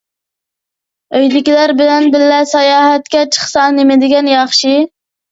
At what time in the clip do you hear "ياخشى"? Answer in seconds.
4.33-4.73